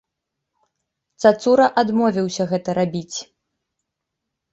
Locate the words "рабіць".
2.79-3.17